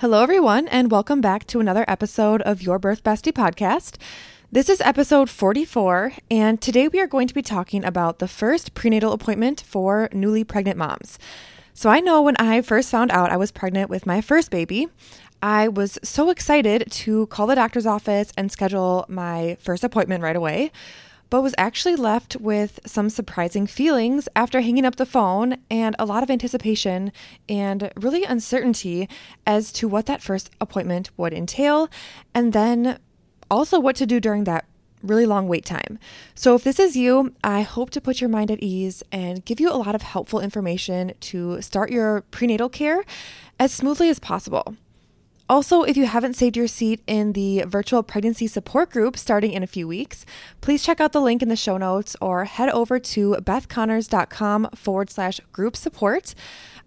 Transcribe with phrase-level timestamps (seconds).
[0.00, 3.96] Hello, everyone, and welcome back to another episode of Your Birth Bestie podcast.
[4.52, 8.74] This is episode 44, and today we are going to be talking about the first
[8.74, 11.18] prenatal appointment for newly pregnant moms.
[11.74, 14.86] So, I know when I first found out I was pregnant with my first baby,
[15.42, 20.36] I was so excited to call the doctor's office and schedule my first appointment right
[20.36, 20.70] away
[21.30, 26.06] but was actually left with some surprising feelings after hanging up the phone and a
[26.06, 27.12] lot of anticipation
[27.48, 29.08] and really uncertainty
[29.46, 31.88] as to what that first appointment would entail,
[32.34, 32.98] and then
[33.50, 34.64] also what to do during that
[35.02, 35.98] really long wait time.
[36.34, 39.60] So, if this is you, I hope to put your mind at ease and give
[39.60, 43.04] you a lot of helpful information to start your prenatal care
[43.60, 44.76] as smoothly as possible.
[45.50, 49.62] Also, if you haven't saved your seat in the virtual pregnancy support group starting in
[49.62, 50.26] a few weeks,
[50.60, 55.08] please check out the link in the show notes or head over to bethconnors.com forward
[55.08, 56.34] slash group support.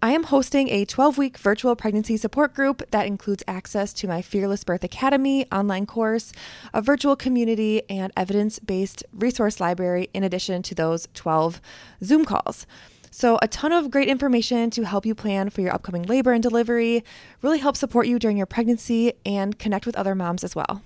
[0.03, 4.21] I am hosting a 12 week virtual pregnancy support group that includes access to my
[4.21, 6.31] Fearless Birth Academy online course,
[6.71, 11.61] a virtual community, and evidence based resource library in addition to those 12
[12.03, 12.67] Zoom calls.
[13.13, 16.41] So, a ton of great information to help you plan for your upcoming labor and
[16.41, 17.03] delivery,
[17.41, 20.81] really help support you during your pregnancy, and connect with other moms as well.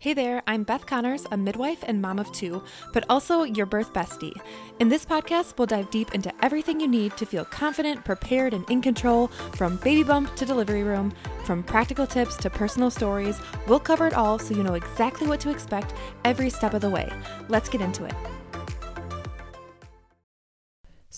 [0.00, 3.92] Hey there, I'm Beth Connors, a midwife and mom of two, but also your birth
[3.92, 4.34] bestie.
[4.80, 8.68] In this podcast, we'll dive deep into everything you need to feel confident, prepared, and
[8.68, 13.38] in control from baby bump to delivery room, from practical tips to personal stories.
[13.68, 16.90] We'll cover it all so you know exactly what to expect every step of the
[16.90, 17.08] way.
[17.48, 18.14] Let's get into it.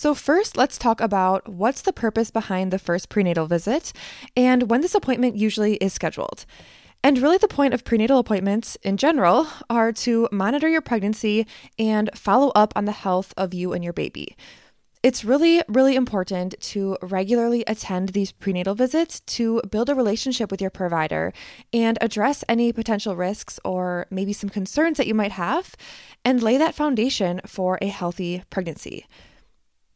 [0.05, 3.91] So, first, let's talk about what's the purpose behind the first prenatal visit
[4.37, 6.45] and when this appointment usually is scheduled.
[7.03, 11.47] And really, the point of prenatal appointments in general are to monitor your pregnancy
[11.79, 14.37] and follow up on the health of you and your baby.
[15.03, 20.61] It's really, really important to regularly attend these prenatal visits to build a relationship with
[20.61, 21.33] your provider
[21.73, 25.75] and address any potential risks or maybe some concerns that you might have
[26.27, 29.07] and lay that foundation for a healthy pregnancy.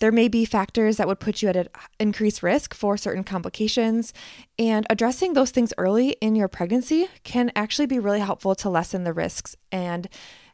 [0.01, 4.13] There may be factors that would put you at an increased risk for certain complications,
[4.59, 9.03] and addressing those things early in your pregnancy can actually be really helpful to lessen
[9.03, 10.09] the risks and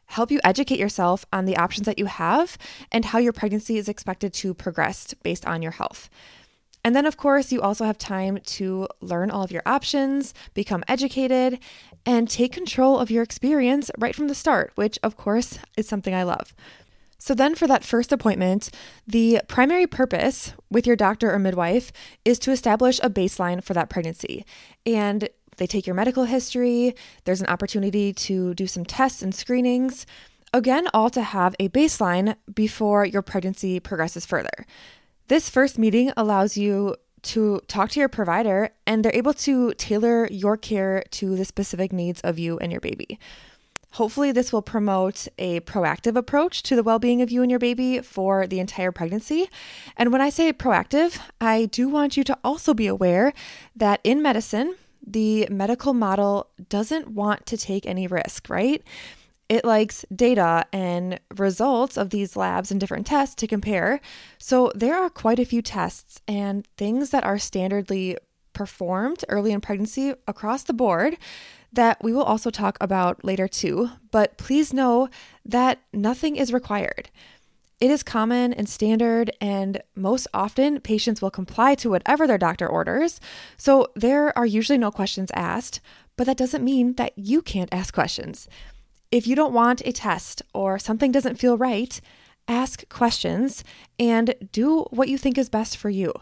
[0.07, 2.57] help you educate yourself on the options that you have
[2.91, 6.09] and how your pregnancy is expected to progress based on your health.
[6.83, 10.83] And then, of course, you also have time to learn all of your options, become
[10.87, 11.59] educated,
[12.05, 16.13] and take control of your experience right from the start, which, of course, is something
[16.13, 16.53] I love.
[17.25, 18.69] So, then for that first appointment,
[19.07, 21.91] the primary purpose with your doctor or midwife
[22.23, 24.45] is to establish a baseline for that pregnancy.
[24.85, 25.27] And
[25.57, 26.93] they take your medical history,
[27.23, 30.05] there's an opportunity to do some tests and screenings.
[30.53, 34.67] Again, all to have a baseline before your pregnancy progresses further.
[35.27, 40.27] This first meeting allows you to talk to your provider, and they're able to tailor
[40.29, 43.17] your care to the specific needs of you and your baby.
[43.95, 47.61] Hopefully, this will promote a proactive approach to the well being of you and your
[47.61, 49.49] baby for the entire pregnancy.
[49.95, 53.31] And when I say proactive, I do want you to also be aware
[53.73, 54.75] that in medicine,
[55.07, 58.83] the medical model doesn't want to take any risk, right?
[59.47, 64.01] It likes data and results of these labs and different tests to compare.
[64.37, 68.17] So there are quite a few tests and things that are standardly
[68.51, 71.17] performed early in pregnancy across the board
[71.75, 75.09] that we will also talk about later too, but please know
[75.45, 77.09] that nothing is required.
[77.81, 82.67] It is common and standard, and most often patients will comply to whatever their doctor
[82.67, 83.19] orders.
[83.57, 85.81] So there are usually no questions asked,
[86.15, 88.47] but that doesn't mean that you can't ask questions.
[89.11, 91.99] If you don't want a test or something doesn't feel right,
[92.47, 93.63] ask questions
[93.99, 96.13] and do what you think is best for you.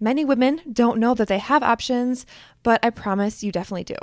[0.00, 2.24] Many women don't know that they have options,
[2.62, 3.96] but I promise you definitely do.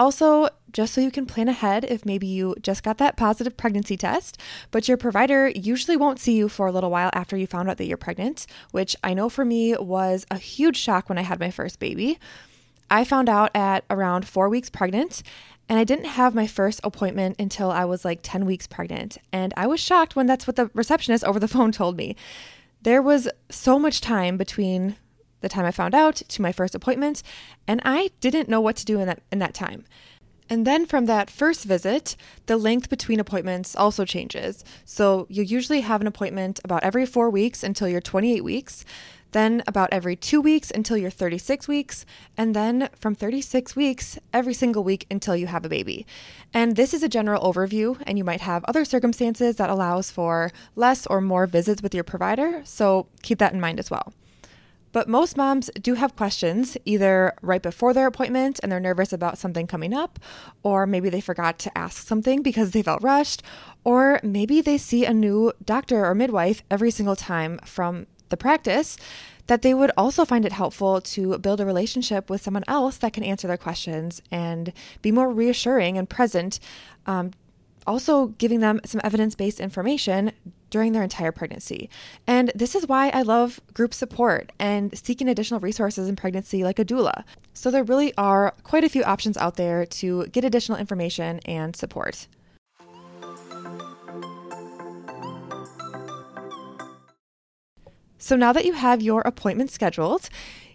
[0.00, 3.98] Also, just so you can plan ahead if maybe you just got that positive pregnancy
[3.98, 4.40] test,
[4.70, 7.76] but your provider usually won't see you for a little while after you found out
[7.76, 11.38] that you're pregnant, which I know for me was a huge shock when I had
[11.38, 12.18] my first baby.
[12.90, 15.22] I found out at around four weeks pregnant,
[15.68, 19.18] and I didn't have my first appointment until I was like 10 weeks pregnant.
[19.34, 22.16] And I was shocked when that's what the receptionist over the phone told me.
[22.80, 24.96] There was so much time between
[25.40, 27.22] the time I found out to my first appointment,
[27.66, 29.84] and I didn't know what to do in that in that time.
[30.48, 32.16] And then from that first visit,
[32.46, 34.64] the length between appointments also changes.
[34.84, 38.84] So you usually have an appointment about every 4 weeks until you're 28 weeks,
[39.30, 42.04] then about every 2 weeks until you're 36 weeks,
[42.36, 46.04] and then from 36 weeks every single week until you have a baby.
[46.52, 50.50] And this is a general overview and you might have other circumstances that allows for
[50.74, 54.12] less or more visits with your provider, so keep that in mind as well.
[54.92, 59.38] But most moms do have questions either right before their appointment and they're nervous about
[59.38, 60.18] something coming up,
[60.62, 63.42] or maybe they forgot to ask something because they felt rushed,
[63.84, 68.96] or maybe they see a new doctor or midwife every single time from the practice
[69.46, 73.12] that they would also find it helpful to build a relationship with someone else that
[73.12, 74.72] can answer their questions and
[75.02, 76.60] be more reassuring and present.
[77.04, 77.32] Um,
[77.84, 80.32] also, giving them some evidence based information
[80.70, 81.90] during their entire pregnancy.
[82.26, 86.78] And this is why I love group support and seeking additional resources in pregnancy, like
[86.78, 87.24] a doula.
[87.52, 91.76] So, there really are quite a few options out there to get additional information and
[91.76, 92.26] support.
[98.22, 100.28] So now that you have your appointment scheduled,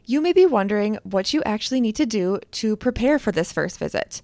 [0.04, 3.78] you may be wondering what you actually need to do to prepare for this first
[3.78, 4.22] visit.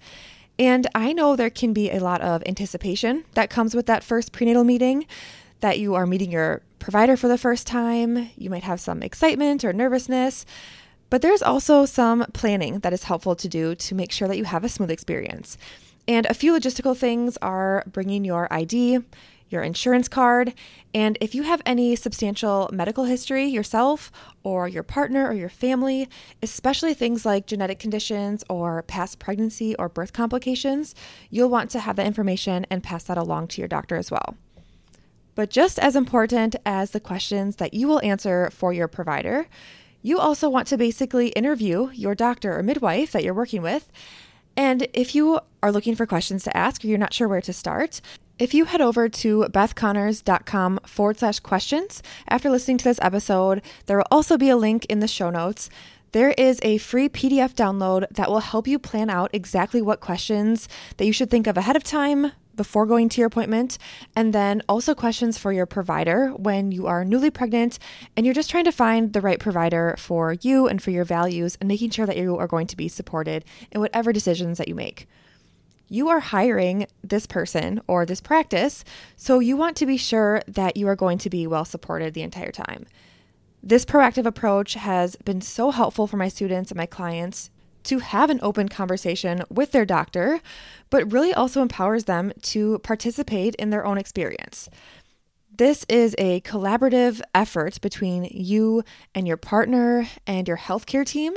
[0.57, 4.31] And I know there can be a lot of anticipation that comes with that first
[4.31, 5.05] prenatal meeting,
[5.61, 8.29] that you are meeting your provider for the first time.
[8.35, 10.45] You might have some excitement or nervousness,
[11.09, 14.45] but there's also some planning that is helpful to do to make sure that you
[14.45, 15.57] have a smooth experience.
[16.07, 18.99] And a few logistical things are bringing your ID,
[19.49, 20.53] your insurance card,
[20.93, 24.11] and if you have any substantial medical history yourself
[24.43, 26.09] or your partner or your family,
[26.41, 30.95] especially things like genetic conditions or past pregnancy or birth complications,
[31.29, 34.35] you'll want to have that information and pass that along to your doctor as well.
[35.35, 39.47] But just as important as the questions that you will answer for your provider,
[40.01, 43.91] you also want to basically interview your doctor or midwife that you're working with.
[44.57, 47.53] And if you are looking for questions to ask or you're not sure where to
[47.53, 48.01] start,
[48.39, 53.97] if you head over to bethconnors.com forward slash questions after listening to this episode, there
[53.97, 55.69] will also be a link in the show notes.
[56.11, 60.67] There is a free PDF download that will help you plan out exactly what questions
[60.97, 63.77] that you should think of ahead of time before going to your appointment,
[64.15, 67.79] and then also questions for your provider when you are newly pregnant
[68.15, 71.57] and you're just trying to find the right provider for you and for your values
[71.59, 74.75] and making sure that you are going to be supported in whatever decisions that you
[74.75, 75.07] make
[75.91, 78.85] you are hiring this person or this practice,
[79.17, 82.21] so you want to be sure that you are going to be well supported the
[82.21, 82.85] entire time.
[83.61, 87.49] This proactive approach has been so helpful for my students and my clients
[87.83, 90.39] to have an open conversation with their doctor,
[90.89, 94.69] but really also empowers them to participate in their own experience.
[95.53, 98.83] This is a collaborative effort between you
[99.13, 101.33] and your partner and your healthcare team.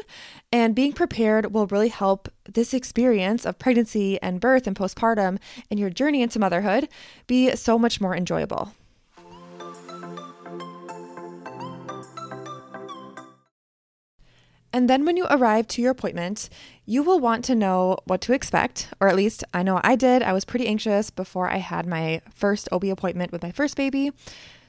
[0.52, 5.38] And being prepared will really help this experience of pregnancy and birth and postpartum
[5.68, 6.88] and your journey into motherhood
[7.26, 8.72] be so much more enjoyable.
[14.74, 16.48] And then when you arrive to your appointment,
[16.84, 20.20] you will want to know what to expect, or at least I know I did.
[20.20, 24.10] I was pretty anxious before I had my first OB appointment with my first baby.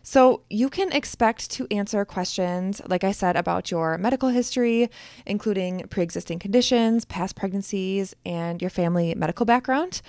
[0.04, 4.92] So, you can expect to answer questions, like I said, about your medical history,
[5.26, 10.04] including pre existing conditions, past pregnancies, and your family medical background.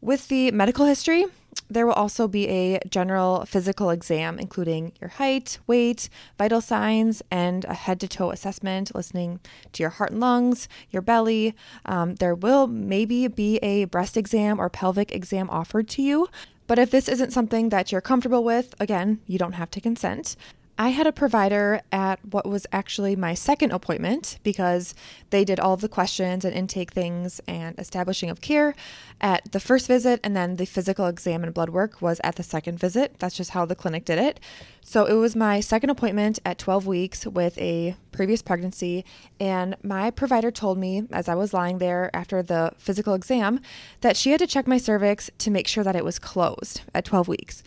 [0.00, 1.24] With the medical history,
[1.68, 6.08] there will also be a general physical exam, including your height, weight,
[6.38, 9.40] vital signs, and a head to toe assessment, listening
[9.72, 11.54] to your heart and lungs, your belly.
[11.86, 16.28] Um, there will maybe be a breast exam or pelvic exam offered to you.
[16.66, 20.36] But if this isn't something that you're comfortable with, again, you don't have to consent.
[20.76, 24.92] I had a provider at what was actually my second appointment because
[25.30, 28.74] they did all of the questions and intake things and establishing of care
[29.20, 32.42] at the first visit, and then the physical exam and blood work was at the
[32.42, 33.20] second visit.
[33.20, 34.40] That's just how the clinic did it.
[34.82, 39.04] So it was my second appointment at 12 weeks with a previous pregnancy,
[39.38, 43.60] and my provider told me as I was lying there after the physical exam
[44.00, 47.04] that she had to check my cervix to make sure that it was closed at
[47.04, 47.62] 12 weeks.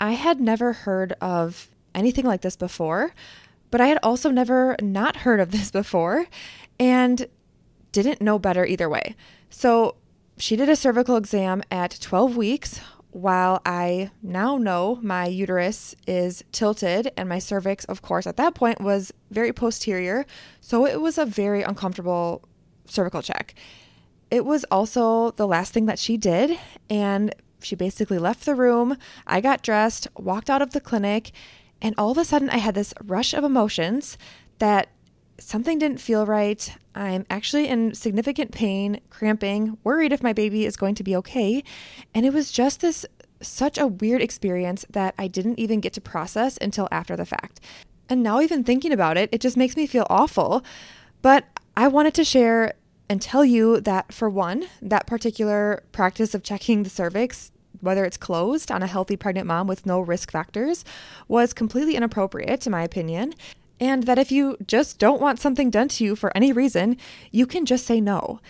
[0.00, 1.68] I had never heard of
[1.98, 3.12] anything like this before,
[3.70, 6.26] but I had also never not heard of this before
[6.78, 7.26] and
[7.92, 9.16] didn't know better either way.
[9.50, 9.96] So
[10.36, 12.80] she did a cervical exam at 12 weeks.
[13.10, 18.54] While I now know my uterus is tilted and my cervix, of course, at that
[18.54, 20.26] point was very posterior.
[20.60, 22.46] So it was a very uncomfortable
[22.86, 23.54] cervical check.
[24.30, 26.58] It was also the last thing that she did.
[26.90, 28.96] And she basically left the room.
[29.26, 31.32] I got dressed, walked out of the clinic,
[31.80, 34.18] and all of a sudden, I had this rush of emotions
[34.58, 34.88] that
[35.38, 36.74] something didn't feel right.
[36.94, 41.62] I'm actually in significant pain, cramping, worried if my baby is going to be okay.
[42.14, 43.06] And it was just this
[43.40, 47.60] such a weird experience that I didn't even get to process until after the fact.
[48.08, 50.64] And now, even thinking about it, it just makes me feel awful.
[51.22, 51.44] But
[51.76, 52.74] I wanted to share
[53.08, 58.16] and tell you that, for one, that particular practice of checking the cervix whether it's
[58.16, 60.84] closed on a healthy pregnant mom with no risk factors,
[61.26, 63.34] was completely inappropriate, in my opinion.
[63.80, 66.96] And that if you just don't want something done to you for any reason,
[67.30, 68.40] you can just say no.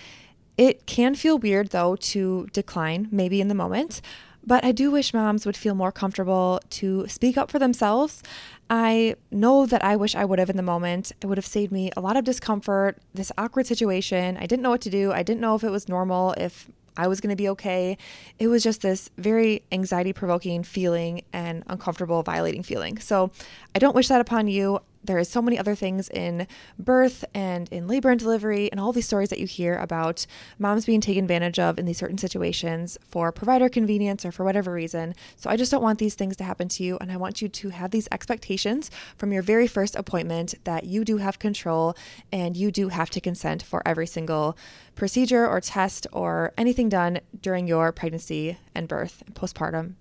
[0.56, 4.00] It can feel weird though to decline, maybe in the moment,
[4.44, 8.22] but I do wish moms would feel more comfortable to speak up for themselves.
[8.70, 11.12] I know that I wish I would have in the moment.
[11.20, 14.36] It would have saved me a lot of discomfort, this awkward situation.
[14.38, 15.12] I didn't know what to do.
[15.12, 16.68] I didn't know if it was normal, if
[16.98, 17.96] I was going to be okay.
[18.38, 22.98] It was just this very anxiety provoking feeling and uncomfortable, violating feeling.
[22.98, 23.30] So
[23.74, 26.46] I don't wish that upon you there is so many other things in
[26.78, 30.26] birth and in labor and delivery and all these stories that you hear about
[30.58, 34.72] moms being taken advantage of in these certain situations for provider convenience or for whatever
[34.72, 35.14] reason.
[35.36, 37.48] So I just don't want these things to happen to you and I want you
[37.48, 41.96] to have these expectations from your very first appointment that you do have control
[42.32, 44.56] and you do have to consent for every single
[44.94, 49.94] procedure or test or anything done during your pregnancy and birth, and postpartum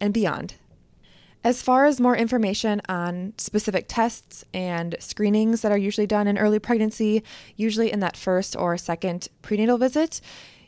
[0.00, 0.54] and beyond.
[1.44, 6.38] As far as more information on specific tests and screenings that are usually done in
[6.38, 7.24] early pregnancy,
[7.56, 10.20] usually in that first or second prenatal visit,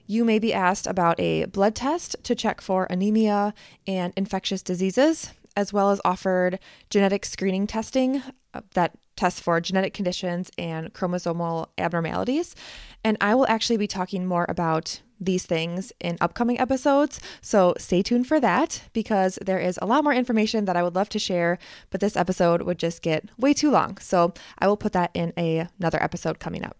[0.06, 3.54] you may be asked about a blood test to check for anemia
[3.86, 6.58] and infectious diseases, as well as offered
[6.90, 12.54] genetic screening testing uh, that tests for genetic conditions and chromosomal abnormalities.
[13.02, 17.20] And I will actually be talking more about these things in upcoming episodes.
[17.40, 20.94] So stay tuned for that because there is a lot more information that I would
[20.94, 21.58] love to share,
[21.90, 23.98] but this episode would just get way too long.
[23.98, 26.76] So I will put that in a, another episode coming up.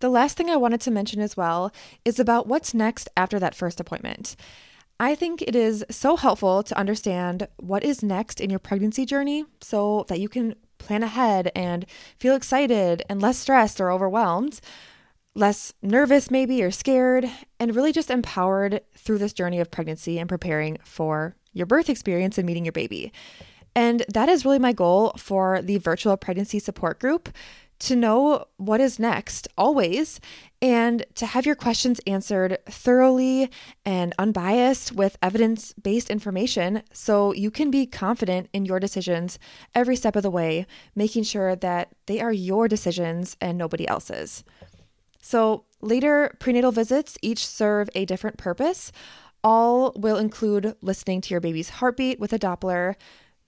[0.00, 1.72] The last thing I wanted to mention as well
[2.06, 4.34] is about what's next after that first appointment.
[5.00, 9.46] I think it is so helpful to understand what is next in your pregnancy journey
[9.62, 11.86] so that you can plan ahead and
[12.18, 14.60] feel excited and less stressed or overwhelmed,
[15.34, 20.28] less nervous maybe or scared, and really just empowered through this journey of pregnancy and
[20.28, 23.10] preparing for your birth experience and meeting your baby.
[23.74, 27.30] And that is really my goal for the virtual pregnancy support group
[27.80, 30.20] to know what is next always
[30.62, 33.50] and to have your questions answered thoroughly
[33.84, 39.38] and unbiased with evidence based information so you can be confident in your decisions
[39.74, 44.44] every step of the way, making sure that they are your decisions and nobody else's.
[45.22, 48.92] So, later prenatal visits each serve a different purpose.
[49.42, 52.96] All will include listening to your baby's heartbeat with a Doppler,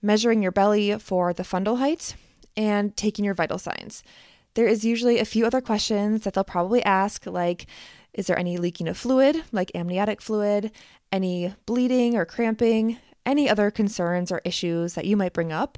[0.01, 2.15] measuring your belly for the fundal height,
[2.55, 4.03] and taking your vital signs.
[4.55, 7.65] There is usually a few other questions that they'll probably ask, like
[8.13, 10.71] Is there any leaking of fluid, like amniotic fluid,
[11.11, 15.77] any bleeding or cramping, any other concerns or issues that you might bring up?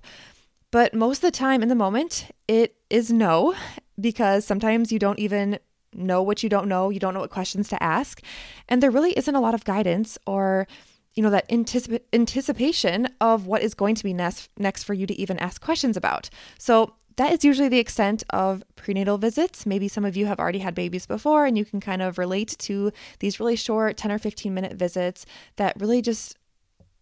[0.72, 3.56] But most of the time in the moment, it is no,
[4.00, 5.60] because sometimes you don't even
[5.94, 8.22] know what you don't know, you don't know what questions to ask,
[8.68, 10.68] and there really isn't a lot of guidance or
[11.16, 15.08] you know that anticip- anticipation of what is going to be next next for you
[15.08, 16.30] to even ask questions about.
[16.58, 19.66] So that is usually the extent of prenatal visits.
[19.66, 22.56] Maybe some of you have already had babies before and you can kind of relate
[22.60, 26.38] to these really short 10 or 15 minute visits that really just,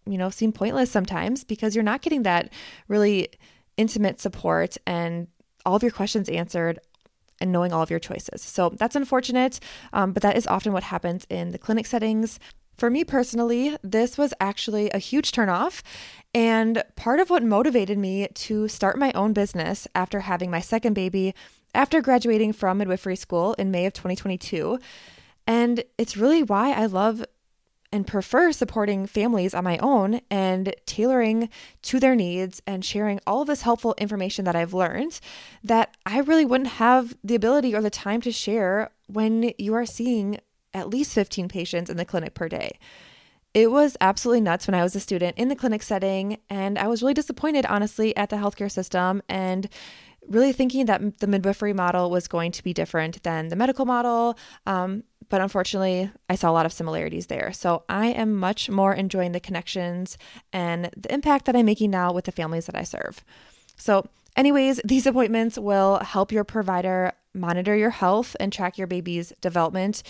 [0.05, 2.53] you know, seem pointless sometimes because you're not getting that
[2.87, 3.29] really
[3.75, 5.27] intimate support and
[5.65, 6.77] all of your questions answered
[7.41, 8.41] and knowing all of your choices.
[8.41, 9.59] So that's unfortunate,
[9.93, 12.39] um, but that is often what happens in the clinic settings.
[12.77, 15.81] For me personally, this was actually a huge turnoff.
[16.33, 20.93] And part of what motivated me to start my own business after having my second
[20.93, 21.35] baby,
[21.75, 24.79] after graduating from midwifery school in May of 2022.
[25.45, 27.23] And it's really why I love
[27.93, 31.47] and prefer supporting families on my own and tailoring
[31.83, 35.19] to their needs and sharing all this helpful information that I've learned
[35.63, 39.85] that I really wouldn't have the ability or the time to share when you are
[39.85, 40.39] seeing
[40.73, 42.77] at least 15 patients in the clinic per day.
[43.53, 46.87] It was absolutely nuts when I was a student in the clinic setting, and I
[46.87, 49.69] was really disappointed, honestly, at the healthcare system and
[50.27, 54.37] really thinking that the midwifery model was going to be different than the medical model.
[54.65, 57.51] Um, but unfortunately, I saw a lot of similarities there.
[57.53, 60.17] So I am much more enjoying the connections
[60.51, 63.23] and the impact that I'm making now with the families that I serve.
[63.75, 69.33] So, anyways, these appointments will help your provider monitor your health and track your baby's
[69.41, 70.03] development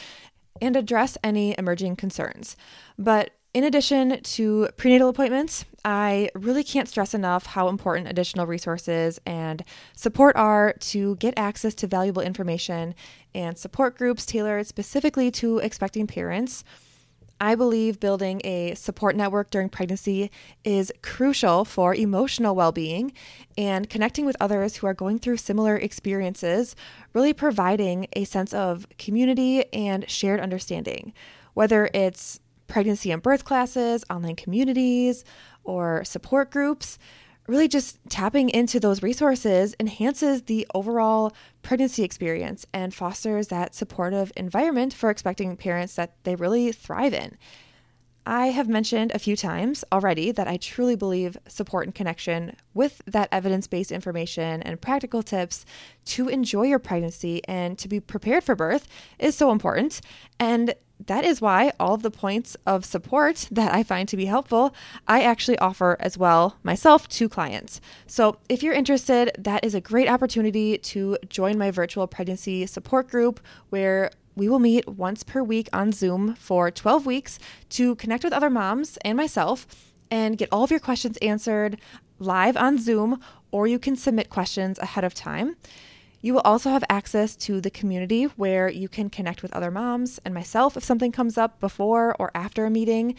[0.62, 2.56] and address any emerging concerns.
[2.98, 9.20] But in addition to prenatal appointments, I really can't stress enough how important additional resources
[9.28, 9.64] and
[9.96, 12.96] support are to get access to valuable information
[13.36, 16.64] and support groups tailored specifically to expecting parents
[17.44, 20.32] I believe building a support network during pregnancy
[20.64, 23.12] is crucial for emotional well being
[23.58, 26.74] and connecting with others who are going through similar experiences,
[27.12, 31.12] really providing a sense of community and shared understanding.
[31.54, 35.26] Whether it's pregnancy and birth classes, online communities,
[35.66, 36.98] or support groups.
[37.46, 44.32] Really, just tapping into those resources enhances the overall pregnancy experience and fosters that supportive
[44.38, 47.38] environment for expecting parents that they really thrive in.
[48.26, 53.02] I have mentioned a few times already that I truly believe support and connection with
[53.08, 55.66] that evidence based information and practical tips
[56.06, 58.88] to enjoy your pregnancy and to be prepared for birth
[59.20, 60.00] is so important.
[60.40, 60.74] And
[61.08, 64.74] that is why all of the points of support that I find to be helpful,
[65.08, 67.82] I actually offer as well myself to clients.
[68.08, 73.10] So if you're interested, that is a great opportunity to join my virtual pregnancy support
[73.10, 78.24] group where we will meet once per week on Zoom for 12 weeks to connect
[78.24, 79.68] with other moms and myself
[80.10, 81.80] and get all of your questions answered
[82.20, 83.20] live on Zoom,
[83.52, 85.56] or you can submit questions ahead of time.
[86.24, 90.22] You will also have access to the community where you can connect with other moms
[90.24, 93.16] and myself if something comes up before or after a meeting.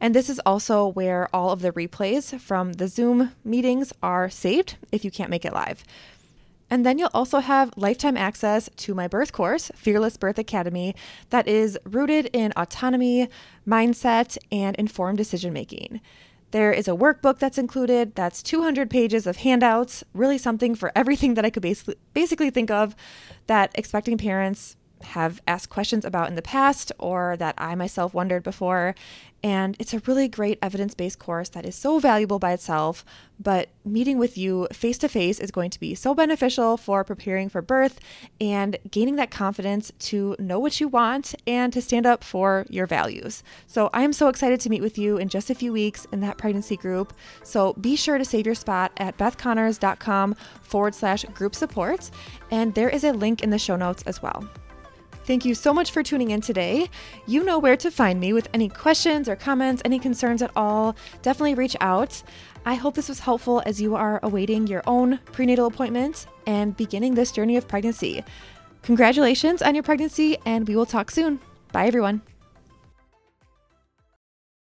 [0.00, 4.74] And this is also where all of the replays from the Zoom meetings are saved
[4.90, 5.84] if you can't make it live.
[6.68, 10.96] And then you'll also have lifetime access to my birth course, Fearless Birth Academy,
[11.30, 13.28] that is rooted in autonomy,
[13.68, 16.00] mindset, and informed decision making.
[16.50, 18.14] There is a workbook that's included.
[18.14, 22.70] That's 200 pages of handouts, really something for everything that I could basically, basically think
[22.70, 22.96] of
[23.46, 28.42] that expecting parents have asked questions about in the past or that I myself wondered
[28.42, 28.94] before.
[29.42, 33.04] And it's a really great evidence based course that is so valuable by itself.
[33.38, 37.48] But meeting with you face to face is going to be so beneficial for preparing
[37.48, 38.00] for birth
[38.40, 42.86] and gaining that confidence to know what you want and to stand up for your
[42.86, 43.44] values.
[43.68, 46.20] So I am so excited to meet with you in just a few weeks in
[46.20, 47.12] that pregnancy group.
[47.44, 52.10] So be sure to save your spot at bethconnors.com forward slash group support.
[52.50, 54.48] And there is a link in the show notes as well.
[55.28, 56.88] Thank you so much for tuning in today.
[57.26, 60.96] You know where to find me with any questions or comments, any concerns at all.
[61.20, 62.22] Definitely reach out.
[62.64, 67.14] I hope this was helpful as you are awaiting your own prenatal appointment and beginning
[67.14, 68.24] this journey of pregnancy.
[68.80, 71.40] Congratulations on your pregnancy, and we will talk soon.
[71.72, 72.22] Bye, everyone.